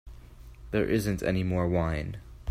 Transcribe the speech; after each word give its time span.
There 0.71 0.89
isn't 0.89 1.21
any 1.21 1.43
more 1.43 1.67
wine. 1.67 2.17